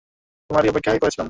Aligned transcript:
তোমারই 0.49 0.69
অপেক্ষায় 0.69 0.99
করছিলাম। 0.99 1.19